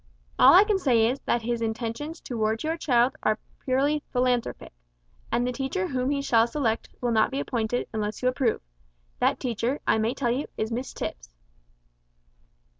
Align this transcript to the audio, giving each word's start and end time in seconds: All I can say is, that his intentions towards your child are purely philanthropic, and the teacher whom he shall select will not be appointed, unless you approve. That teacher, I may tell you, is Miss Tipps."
All 0.39 0.55
I 0.55 0.63
can 0.63 0.79
say 0.79 1.05
is, 1.07 1.19
that 1.27 1.43
his 1.43 1.61
intentions 1.61 2.19
towards 2.21 2.63
your 2.63 2.75
child 2.75 3.15
are 3.21 3.37
purely 3.63 4.01
philanthropic, 4.11 4.73
and 5.31 5.45
the 5.45 5.51
teacher 5.51 5.85
whom 5.89 6.09
he 6.09 6.23
shall 6.23 6.47
select 6.47 6.89
will 7.01 7.11
not 7.11 7.29
be 7.29 7.39
appointed, 7.39 7.87
unless 7.93 8.23
you 8.23 8.27
approve. 8.27 8.61
That 9.19 9.39
teacher, 9.39 9.79
I 9.85 9.99
may 9.99 10.15
tell 10.15 10.31
you, 10.31 10.47
is 10.57 10.71
Miss 10.71 10.91
Tipps." 10.91 11.29